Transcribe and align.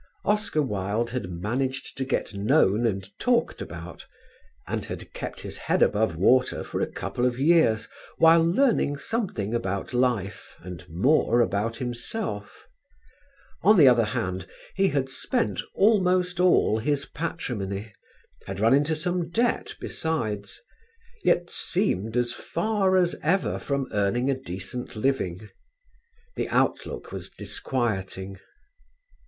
Oscar 0.25 0.63
Wilde 0.63 1.11
had 1.11 1.29
managed 1.29 1.95
to 1.95 2.03
get 2.03 2.33
known 2.33 2.87
and 2.87 3.07
talked 3.19 3.61
about 3.61 4.07
and 4.67 4.85
had 4.85 5.13
kept 5.13 5.41
his 5.41 5.57
head 5.69 5.83
above 5.83 6.15
water 6.15 6.63
for 6.63 6.81
a 6.81 6.91
couple 6.91 7.23
of 7.23 7.37
years 7.37 7.87
while 8.17 8.41
learning 8.43 8.97
something 8.97 9.53
about 9.53 9.93
life 9.93 10.55
and 10.61 10.89
more 10.89 11.39
about 11.39 11.77
himself. 11.77 12.67
On 13.61 13.77
the 13.77 13.87
other 13.87 14.05
hand 14.05 14.47
he 14.73 14.87
had 14.87 15.07
spent 15.07 15.61
almost 15.75 16.39
all 16.39 16.79
his 16.79 17.05
patrimony, 17.05 17.93
had 18.47 18.59
run 18.59 18.73
into 18.73 18.95
some 18.95 19.29
debt 19.29 19.75
besides; 19.79 20.63
yet 21.23 21.47
seemed 21.51 22.17
as 22.17 22.33
far 22.33 22.97
as 22.97 23.15
ever 23.21 23.59
from 23.59 23.87
earning 23.91 24.31
a 24.31 24.35
decent 24.35 24.95
living. 24.95 25.47
The 26.37 26.49
outlook 26.49 27.11
was 27.11 27.29
disquieting. 27.29 28.39